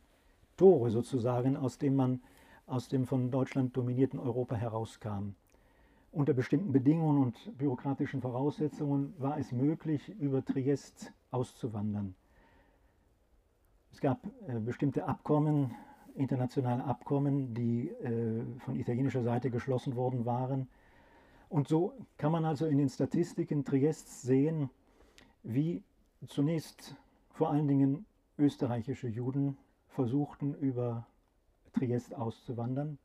Tore 0.58 0.89
sozusagen, 0.89 1.56
aus 1.56 1.78
dem 1.78 1.96
man 1.96 2.22
aus 2.66 2.88
dem 2.88 3.06
von 3.06 3.32
Deutschland 3.32 3.75
dominierten 3.75 4.20
Europa 4.20 4.56
herauskam. 4.56 5.36
Unter 6.12 6.34
bestimmten 6.34 6.72
Bedingungen 6.72 7.22
und 7.22 7.58
bürokratischen 7.58 8.22
Voraussetzungen 8.22 9.13
war 9.20 9.38
es 9.38 9.51
möglich, 9.51 10.10
über 10.20 10.44
Triest 10.44 11.12
auszuwandern. 11.32 12.16
Es 13.92 14.01
gab 14.01 14.20
äh, 14.48 14.60
bestimmte 14.60 15.06
Abkommen, 15.06 15.75
internationale 16.16 16.84
Abkommen, 16.84 17.54
die 17.54 17.89
äh, 17.89 18.44
von 18.60 18.75
italienischer 18.75 19.24
Seite 19.24 19.51
geschlossen 19.51 19.96
worden 19.96 20.25
waren, 20.25 20.68
und 21.50 21.68
so 21.68 21.94
kann 22.18 22.32
man 22.32 22.46
also 22.46 22.65
in 22.68 22.77
den 22.77 22.89
Statistiken 22.89 23.65
Triests 23.65 24.22
sehen, 24.22 24.70
wie 25.44 25.84
zunächst 26.27 26.96
vor 27.32 27.50
allen 27.50 27.68
Dingen 27.68 28.06
österreichische 28.38 29.08
Juden 29.08 29.58
versuchten, 29.89 30.53
über 30.56 31.06
Triest 31.74 32.13
auszuwandern. 32.15 32.98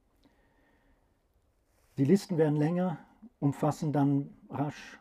Die 1.96 2.04
Listen 2.04 2.38
werden 2.38 2.56
länger, 2.56 2.98
umfassen 3.40 3.92
dann 3.92 4.34
rasch 4.50 4.98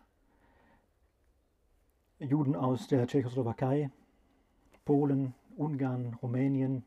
Juden 2.20 2.56
aus 2.56 2.88
der 2.88 3.08
Tschechoslowakei, 3.08 3.90
Polen, 4.86 5.34
Ungarn, 5.58 6.18
Rumänien. 6.22 6.84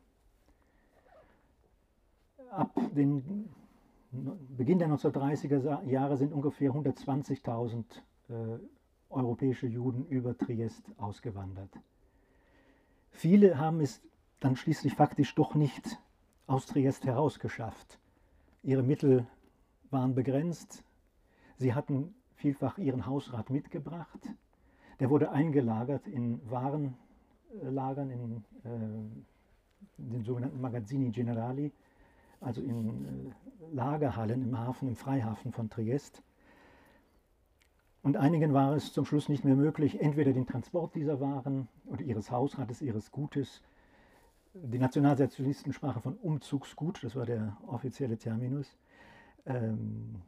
Ab 2.49 2.71
den 2.95 3.49
Beginn 4.11 4.79
der 4.79 4.87
1930er 4.87 5.85
Jahre 5.85 6.17
sind 6.17 6.31
ungefähr 6.31 6.71
120.000 6.71 7.83
äh, 8.29 8.33
europäische 9.09 9.67
Juden 9.67 10.05
über 10.07 10.37
Triest 10.37 10.83
ausgewandert. 10.97 11.69
Viele 13.11 13.57
haben 13.57 13.81
es 13.81 14.01
dann 14.39 14.55
schließlich 14.55 14.93
faktisch 14.93 15.35
doch 15.35 15.55
nicht 15.55 15.99
aus 16.45 16.65
Triest 16.67 17.05
herausgeschafft. 17.05 17.99
Ihre 18.63 18.83
Mittel 18.83 19.27
waren 19.89 20.15
begrenzt. 20.15 20.83
Sie 21.57 21.73
hatten 21.73 22.13
vielfach 22.35 22.77
ihren 22.77 23.05
Hausrat 23.05 23.49
mitgebracht. 23.49 24.19
Der 24.99 25.09
wurde 25.09 25.31
eingelagert 25.31 26.07
in 26.07 26.39
Warenlagern, 26.49 28.09
in 28.09 28.43
äh, 28.63 28.69
den 29.97 30.23
sogenannten 30.23 30.61
Magazzini 30.61 31.11
Generali 31.11 31.71
also 32.39 32.61
in 32.61 32.87
äh, 32.87 33.46
Lagerhallen 33.71 34.41
im 34.41 34.57
Hafen, 34.57 34.87
im 34.87 34.95
Freihafen 34.95 35.51
von 35.51 35.69
Triest. 35.69 36.21
Und 38.03 38.17
einigen 38.17 38.53
war 38.53 38.73
es 38.73 38.93
zum 38.93 39.05
Schluss 39.05 39.27
nicht 39.27 39.43
mehr 39.43 39.55
möglich, 39.55 39.99
entweder 39.99 40.31
den 40.31 40.45
Transport 40.45 40.95
dieser 40.95 41.19
Waren 41.19 41.67
oder 41.85 42.01
ihres 42.01 42.31
Hausrates, 42.31 42.81
ihres 42.81 43.11
Gutes 43.11 43.61
die 44.63 44.79
Nationalsozialisten 44.79 45.73
sprachen 45.73 46.01
von 46.01 46.15
Umzugsgut, 46.15 47.03
das 47.03 47.15
war 47.15 47.25
der 47.25 47.57
offizielle 47.67 48.17
Terminus, 48.17 48.77
ähm, 49.45 50.21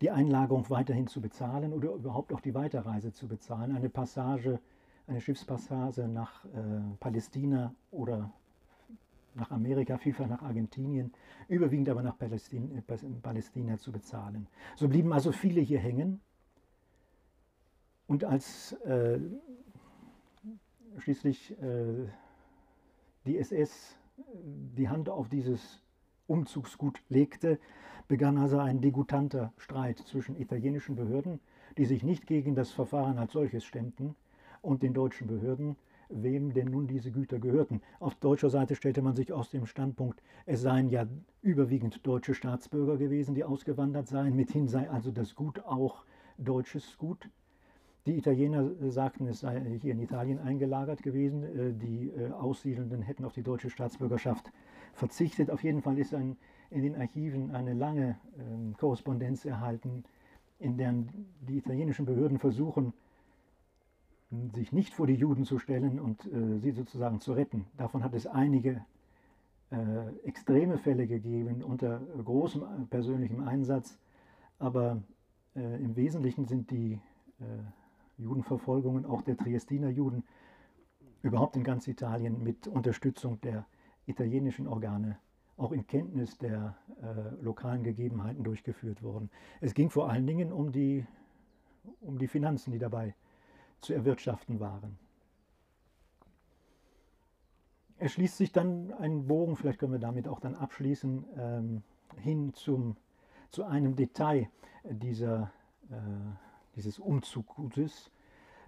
die 0.00 0.10
Einlagerung 0.10 0.68
weiterhin 0.70 1.06
zu 1.06 1.20
bezahlen 1.20 1.72
oder 1.72 1.92
überhaupt 1.92 2.32
auch 2.32 2.40
die 2.40 2.54
Weiterreise 2.54 3.12
zu 3.12 3.26
bezahlen. 3.26 3.74
Eine 3.74 3.88
Passage, 3.88 4.60
eine 5.06 5.20
Schiffspassage 5.20 6.06
nach 6.08 6.44
äh, 6.46 6.48
Palästina 7.00 7.74
oder 7.90 8.30
nach 9.38 9.50
Amerika, 9.50 9.96
vielfach 9.98 10.28
nach 10.28 10.42
Argentinien, 10.42 11.12
überwiegend 11.48 11.88
aber 11.88 12.02
nach 12.02 12.18
Palästina, 12.18 12.78
äh, 12.78 12.82
Palästina 13.22 13.78
zu 13.78 13.92
bezahlen. 13.92 14.46
So 14.76 14.88
blieben 14.88 15.12
also 15.12 15.32
viele 15.32 15.60
hier 15.60 15.78
hängen. 15.78 16.20
Und 18.06 18.24
als 18.24 18.72
äh, 18.84 19.18
schließlich 20.98 21.52
äh, 21.62 22.08
die 23.26 23.38
SS 23.38 23.96
die 24.76 24.88
Hand 24.88 25.08
auf 25.08 25.28
dieses 25.28 25.82
Umzugsgut 26.26 27.00
legte, 27.08 27.58
begann 28.08 28.38
also 28.38 28.58
ein 28.58 28.80
degutanter 28.80 29.52
Streit 29.58 29.98
zwischen 29.98 30.36
italienischen 30.36 30.96
Behörden, 30.96 31.40
die 31.76 31.84
sich 31.84 32.02
nicht 32.02 32.26
gegen 32.26 32.54
das 32.54 32.72
Verfahren 32.72 33.18
als 33.18 33.32
solches 33.32 33.64
stemmten, 33.64 34.16
und 34.62 34.82
den 34.82 34.94
deutschen 34.94 35.26
Behörden, 35.26 35.76
wem 36.08 36.52
denn 36.52 36.68
nun 36.68 36.86
diese 36.86 37.10
Güter 37.10 37.38
gehörten. 37.38 37.80
Auf 38.00 38.14
deutscher 38.14 38.50
Seite 38.50 38.74
stellte 38.74 39.02
man 39.02 39.16
sich 39.16 39.32
aus 39.32 39.50
dem 39.50 39.66
Standpunkt, 39.66 40.22
es 40.46 40.62
seien 40.62 40.88
ja 40.88 41.06
überwiegend 41.42 42.06
deutsche 42.06 42.34
Staatsbürger 42.34 42.96
gewesen, 42.96 43.34
die 43.34 43.44
ausgewandert 43.44 44.08
seien, 44.08 44.36
mithin 44.36 44.68
sei 44.68 44.88
also 44.90 45.10
das 45.10 45.34
Gut 45.34 45.64
auch 45.64 46.04
deutsches 46.38 46.96
Gut. 46.98 47.28
Die 48.06 48.16
Italiener 48.16 48.70
sagten, 48.90 49.26
es 49.26 49.40
sei 49.40 49.78
hier 49.82 49.92
in 49.92 50.00
Italien 50.00 50.38
eingelagert 50.38 51.02
gewesen. 51.02 51.42
Äh, 51.42 51.74
die 51.74 52.08
äh, 52.08 52.30
Aussiedelnden 52.30 53.02
hätten 53.02 53.24
auf 53.26 53.34
die 53.34 53.42
deutsche 53.42 53.68
Staatsbürgerschaft 53.68 54.50
verzichtet. 54.94 55.50
Auf 55.50 55.62
jeden 55.62 55.82
Fall 55.82 55.98
ist 55.98 56.14
ein, 56.14 56.38
in 56.70 56.82
den 56.82 56.96
Archiven 56.96 57.50
eine 57.50 57.74
lange 57.74 58.16
ähm, 58.38 58.74
Korrespondenz 58.78 59.44
erhalten, 59.44 60.04
in 60.58 60.78
der 60.78 60.94
die 61.40 61.58
italienischen 61.58 62.06
Behörden 62.06 62.38
versuchen, 62.38 62.94
sich 64.54 64.72
nicht 64.72 64.94
vor 64.94 65.06
die 65.06 65.14
Juden 65.14 65.44
zu 65.44 65.58
stellen 65.58 65.98
und 65.98 66.26
äh, 66.26 66.58
sie 66.58 66.72
sozusagen 66.72 67.20
zu 67.20 67.32
retten. 67.32 67.66
Davon 67.76 68.04
hat 68.04 68.14
es 68.14 68.26
einige 68.26 68.84
äh, 69.70 70.08
extreme 70.24 70.78
Fälle 70.78 71.06
gegeben 71.06 71.62
unter 71.62 72.00
großem 72.00 72.88
persönlichem 72.90 73.46
Einsatz, 73.46 73.98
aber 74.58 75.02
äh, 75.54 75.82
im 75.82 75.96
Wesentlichen 75.96 76.46
sind 76.46 76.70
die 76.70 77.00
Judenverfolgungen, 78.16 79.06
auch 79.06 79.22
der 79.22 79.36
Triestiner 79.36 79.90
Juden, 79.90 80.24
überhaupt 81.22 81.54
in 81.54 81.62
ganz 81.62 81.86
Italien 81.86 82.42
mit 82.42 82.66
Unterstützung 82.66 83.40
der 83.42 83.64
italienischen 84.06 84.66
Organe 84.66 85.18
auch 85.58 85.72
in 85.72 85.86
Kenntnis 85.86 86.38
der 86.38 86.76
äh, 87.02 87.42
lokalen 87.42 87.82
Gegebenheiten 87.82 88.44
durchgeführt 88.44 89.02
worden. 89.02 89.28
Es 89.60 89.74
ging 89.74 89.90
vor 89.90 90.08
allen 90.08 90.26
Dingen 90.26 90.52
um 90.52 90.72
die, 90.72 91.04
um 92.00 92.18
die 92.18 92.28
Finanzen, 92.28 92.72
die 92.72 92.78
dabei 92.78 93.14
zu 93.80 93.94
erwirtschaften 93.94 94.60
waren. 94.60 94.98
Es 97.98 98.12
schließt 98.12 98.36
sich 98.36 98.52
dann 98.52 98.92
ein 98.92 99.26
Bogen, 99.26 99.56
vielleicht 99.56 99.78
können 99.78 99.92
wir 99.92 99.98
damit 99.98 100.28
auch 100.28 100.40
dann 100.40 100.54
abschließen, 100.54 101.24
ähm, 101.36 101.82
hin 102.16 102.54
zum, 102.54 102.96
zu 103.50 103.64
einem 103.64 103.96
Detail 103.96 104.48
dieser 104.84 105.50
äh, 105.90 105.94
dieses 106.78 107.00
Umzuggutes, 107.00 108.10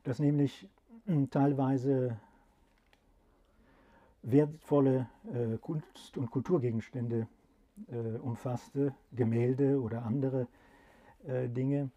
das 0.02 0.18
nämlich 0.18 0.68
hm, 1.06 1.30
teilweise 1.30 2.18
wertvolle 4.22 5.08
äh, 5.32 5.56
Kunst- 5.58 6.18
und 6.18 6.30
Kulturgegenstände 6.30 7.28
äh, 7.88 8.18
umfasste, 8.18 8.94
Gemälde 9.12 9.80
oder 9.80 10.04
andere 10.04 10.48
äh, 11.24 11.48
Dinge. 11.48 11.90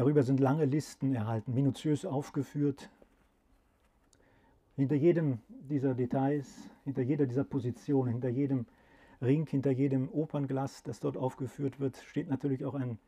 Darüber 0.00 0.22
sind 0.22 0.40
lange 0.40 0.64
Listen 0.64 1.14
erhalten, 1.14 1.52
minutiös 1.52 2.06
aufgeführt. 2.06 2.88
Hinter 4.74 4.94
jedem 4.94 5.40
dieser 5.68 5.92
Details, 5.94 6.70
hinter 6.86 7.02
jeder 7.02 7.26
dieser 7.26 7.44
Positionen, 7.44 8.12
hinter 8.12 8.30
jedem 8.30 8.64
Ring, 9.20 9.46
hinter 9.46 9.72
jedem 9.72 10.08
Opernglas, 10.08 10.82
das 10.84 11.00
dort 11.00 11.18
aufgeführt 11.18 11.80
wird, 11.80 11.98
steht 11.98 12.30
natürlich 12.30 12.64
auch 12.64 12.72
ein 12.72 12.98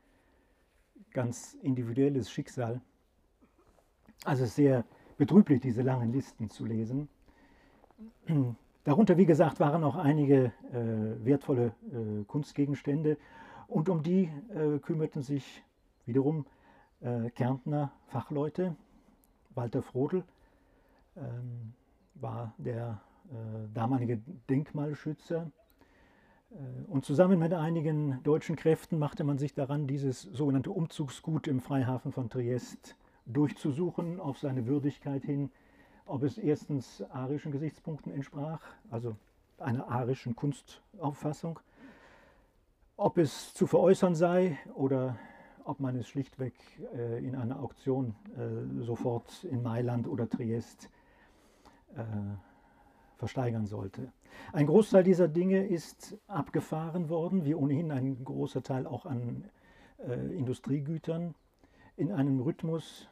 ganz 1.12 1.54
individuelles 1.62 2.30
Schicksal. 2.30 2.82
Also 4.26 4.44
sehr 4.44 4.84
betrüblich, 5.16 5.62
diese 5.62 5.80
langen 5.80 6.12
Listen 6.12 6.50
zu 6.50 6.66
lesen. 6.66 7.08
Darunter, 8.84 9.16
wie 9.16 9.24
gesagt, 9.24 9.60
waren 9.60 9.82
auch 9.82 9.96
einige 9.96 10.52
äh, 10.74 11.24
wertvolle 11.24 11.74
äh, 11.90 12.24
Kunstgegenstände 12.24 13.16
und 13.66 13.88
um 13.88 14.02
die 14.02 14.24
äh, 14.54 14.78
kümmerten 14.78 15.22
sich 15.22 15.64
wiederum 16.04 16.44
äh, 17.02 17.30
Kärntner 17.30 17.92
Fachleute. 18.06 18.76
Walter 19.54 19.82
Frodel 19.82 20.24
ähm, 21.16 21.74
war 22.14 22.54
der 22.58 23.00
äh, 23.30 23.68
damalige 23.74 24.20
Denkmalschützer 24.48 25.50
äh, 26.50 26.56
und 26.88 27.04
zusammen 27.04 27.38
mit 27.38 27.52
einigen 27.52 28.22
deutschen 28.22 28.56
Kräften 28.56 28.98
machte 28.98 29.24
man 29.24 29.38
sich 29.38 29.54
daran, 29.54 29.86
dieses 29.86 30.22
sogenannte 30.22 30.70
Umzugsgut 30.70 31.48
im 31.48 31.60
Freihafen 31.60 32.12
von 32.12 32.30
Triest 32.30 32.96
durchzusuchen, 33.26 34.20
auf 34.20 34.38
seine 34.38 34.66
Würdigkeit 34.66 35.24
hin, 35.24 35.50
ob 36.06 36.22
es 36.22 36.38
erstens 36.38 37.02
arischen 37.10 37.52
Gesichtspunkten 37.52 38.12
entsprach, 38.12 38.60
also 38.90 39.16
einer 39.58 39.88
arischen 39.88 40.34
Kunstauffassung, 40.34 41.60
ob 42.96 43.18
es 43.18 43.54
zu 43.54 43.66
veräußern 43.66 44.14
sei 44.14 44.58
oder 44.74 45.16
ob 45.64 45.80
man 45.80 45.96
es 45.96 46.08
schlichtweg 46.08 46.54
äh, 46.94 47.24
in 47.24 47.34
einer 47.36 47.60
Auktion 47.60 48.14
äh, 48.36 48.82
sofort 48.82 49.44
in 49.44 49.62
Mailand 49.62 50.08
oder 50.08 50.28
Triest 50.28 50.90
äh, 51.94 52.02
versteigern 53.16 53.66
sollte. 53.66 54.12
Ein 54.52 54.66
Großteil 54.66 55.04
dieser 55.04 55.28
Dinge 55.28 55.66
ist 55.66 56.18
abgefahren 56.26 57.08
worden, 57.08 57.44
wie 57.44 57.54
ohnehin 57.54 57.92
ein 57.92 58.24
großer 58.24 58.62
Teil 58.62 58.86
auch 58.86 59.06
an 59.06 59.44
äh, 59.98 60.14
Industriegütern, 60.36 61.34
in 61.96 62.10
einem 62.10 62.40
Rhythmus, 62.40 63.08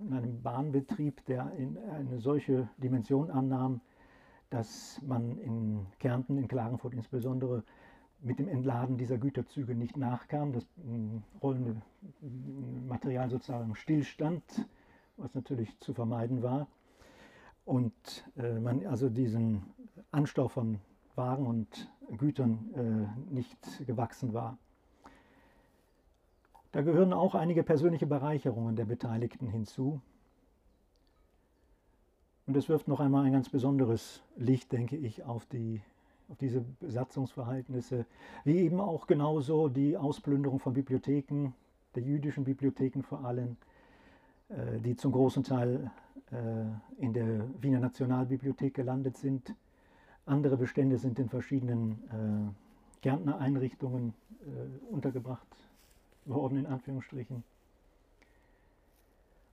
in 0.00 0.12
einem 0.12 0.42
Bahnbetrieb, 0.42 1.24
der 1.26 1.52
in 1.52 1.76
eine 1.76 2.20
solche 2.20 2.68
Dimension 2.78 3.30
annahm, 3.30 3.80
dass 4.50 5.00
man 5.04 5.38
in 5.38 5.86
Kärnten, 5.98 6.38
in 6.38 6.48
Klagenfurt 6.48 6.94
insbesondere, 6.94 7.64
mit 8.22 8.38
dem 8.38 8.48
Entladen 8.48 8.96
dieser 8.96 9.18
Güterzüge 9.18 9.74
nicht 9.74 9.96
nachkam. 9.96 10.52
Das 10.52 10.66
rollende 11.42 11.82
Material 12.88 13.28
sozusagen 13.28 13.74
stillstand, 13.74 14.42
was 15.16 15.34
natürlich 15.34 15.78
zu 15.80 15.92
vermeiden 15.92 16.42
war 16.42 16.66
und 17.64 17.92
äh, 18.36 18.58
man 18.58 18.84
also 18.86 19.08
diesen 19.08 19.62
Anstau 20.10 20.48
von 20.48 20.78
Wagen 21.14 21.46
und 21.46 21.90
Gütern 22.16 22.70
äh, 22.74 23.32
nicht 23.32 23.86
gewachsen 23.86 24.32
war. 24.32 24.58
Da 26.72 26.82
gehören 26.82 27.12
auch 27.12 27.34
einige 27.34 27.62
persönliche 27.62 28.06
Bereicherungen 28.06 28.76
der 28.76 28.86
Beteiligten 28.86 29.46
hinzu. 29.46 30.00
Und 32.46 32.56
es 32.56 32.68
wirft 32.68 32.88
noch 32.88 32.98
einmal 32.98 33.24
ein 33.24 33.32
ganz 33.32 33.50
besonderes 33.50 34.22
Licht, 34.36 34.72
denke 34.72 34.96
ich, 34.96 35.22
auf, 35.22 35.46
die, 35.46 35.82
auf 36.32 36.38
diese 36.38 36.62
Besatzungsverhältnisse, 36.80 38.06
wie 38.44 38.56
eben 38.60 38.80
auch 38.80 39.06
genauso 39.06 39.68
die 39.68 39.98
Ausplünderung 39.98 40.58
von 40.58 40.72
Bibliotheken, 40.72 41.52
der 41.94 42.02
jüdischen 42.02 42.44
Bibliotheken 42.44 43.02
vor 43.02 43.22
allem, 43.26 43.58
äh, 44.48 44.80
die 44.80 44.96
zum 44.96 45.12
großen 45.12 45.44
Teil 45.44 45.90
äh, 46.30 47.02
in 47.02 47.12
der 47.12 47.44
Wiener 47.60 47.80
Nationalbibliothek 47.80 48.72
gelandet 48.72 49.18
sind. 49.18 49.54
Andere 50.24 50.56
Bestände 50.56 50.96
sind 50.96 51.18
in 51.18 51.28
verschiedenen 51.28 51.92
äh, 51.92 53.02
Gärtnereinrichtungen 53.02 54.14
untergebracht 54.90 55.46
worden, 56.24 56.58
in 56.58 56.66
Anführungsstrichen. 56.66 57.44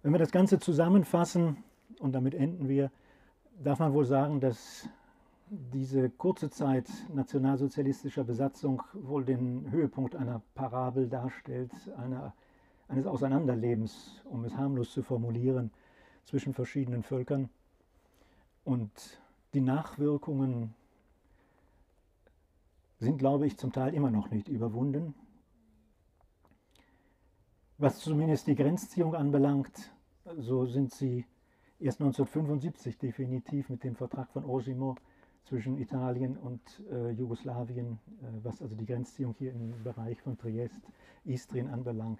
Wenn 0.01 0.11
wir 0.11 0.17
das 0.17 0.31
Ganze 0.31 0.57
zusammenfassen, 0.57 1.57
und 1.99 2.13
damit 2.13 2.33
enden 2.33 2.67
wir, 2.67 2.89
darf 3.63 3.77
man 3.77 3.93
wohl 3.93 4.05
sagen, 4.05 4.39
dass 4.39 4.89
diese 5.49 6.09
kurze 6.09 6.49
Zeit 6.49 6.87
nationalsozialistischer 7.13 8.23
Besatzung 8.23 8.83
wohl 8.93 9.25
den 9.25 9.71
Höhepunkt 9.71 10.15
einer 10.15 10.41
Parabel 10.53 11.09
darstellt, 11.09 11.71
einer 11.97 12.33
eines 12.89 13.05
Auseinanderlebens, 13.05 14.21
um 14.25 14.43
es 14.45 14.55
harmlos 14.55 14.91
zu 14.91 15.03
formulieren, 15.03 15.71
zwischen 16.25 16.53
verschiedenen 16.53 17.03
Völkern. 17.03 17.49
Und 18.63 19.21
die 19.53 19.61
Nachwirkungen 19.61 20.73
sind, 22.99 23.17
glaube 23.17 23.47
ich, 23.47 23.57
zum 23.57 23.71
Teil 23.71 23.93
immer 23.93 24.11
noch 24.11 24.29
nicht 24.31 24.49
überwunden. 24.49 25.13
Was 27.77 27.99
zumindest 27.99 28.47
die 28.47 28.55
Grenzziehung 28.55 29.15
anbelangt, 29.15 29.93
so 30.37 30.65
sind 30.65 30.91
sie 30.91 31.25
erst 31.79 32.01
1975 32.01 32.97
definitiv 32.97 33.69
mit 33.69 33.83
dem 33.83 33.95
Vertrag 33.95 34.29
von 34.31 34.43
Osimo 34.43 34.95
zwischen 35.45 35.77
Italien 35.77 36.37
und 36.37 36.61
äh, 36.91 37.11
Jugoslawien, 37.11 37.99
äh, 38.21 38.25
was 38.43 38.61
also 38.61 38.75
die 38.75 38.85
Grenzziehung 38.85 39.35
hier 39.37 39.51
im 39.51 39.83
Bereich 39.83 40.21
von 40.21 40.37
Triest, 40.37 40.79
Istrien 41.25 41.67
anbelangt, 41.67 42.19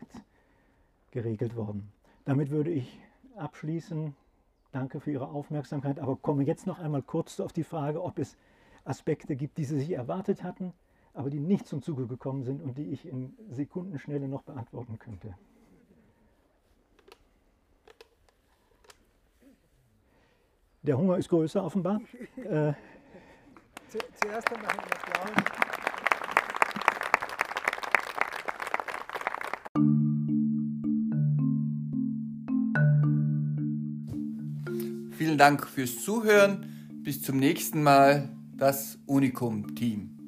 geregelt 1.12 1.56
worden. 1.56 1.92
Damit 2.26 2.50
würde 2.50 2.72
ich 2.72 3.00
abschließen. 3.36 4.16
Danke 4.72 5.00
für 5.00 5.12
Ihre 5.12 5.30
Aufmerksamkeit, 5.30 6.00
aber 6.00 6.16
komme 6.16 6.44
jetzt 6.44 6.68
noch 6.68 6.80
einmal 6.80 7.02
kurz 7.02 7.40
auf 7.40 7.54
die 7.54 7.64
Frage, 7.64 8.04
ob 8.04 8.20
es 8.20 8.38
Aspekte 8.84 9.36
gibt, 9.36 9.58
die 9.58 9.66
Sie 9.66 9.80
sich 9.80 9.92
erwartet 9.92 10.44
hatten, 10.44 10.74
aber 11.14 11.30
die 11.30 11.40
nicht 11.40 11.68
zum 11.68 11.82
Zuge 11.82 12.08
gekommen 12.08 12.44
sind 12.44 12.62
und 12.62 12.78
die 12.78 12.92
ich 12.92 13.08
in 13.08 13.34
Sekundenschnelle 13.50 14.28
noch 14.28 14.44
beantworten 14.44 15.00
könnte. 15.00 15.36
Der 20.84 20.98
Hunger 20.98 21.18
ist 21.18 21.30
größer 21.30 21.64
offenbar. 21.64 22.02
Äh, 22.38 22.74
Zuerst 23.90 24.54
einmal 24.54 24.70
einen 24.70 24.82
Applaus. 24.82 25.32
Vielen 35.18 35.38
Dank 35.40 35.68
fürs 35.68 36.04
Zuhören. 36.04 36.66
Bis 37.04 37.24
zum 37.24 37.38
nächsten 37.38 37.82
Mal, 37.82 38.30
das 38.56 39.00
Unicum-Team. 39.08 40.19